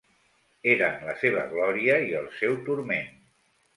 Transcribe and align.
Eren 0.75 0.95
la 1.09 1.13
seva 1.23 1.43
glòria 1.53 1.99
i 2.07 2.09
el 2.23 2.27
seu 2.41 2.59
turment. 2.71 3.15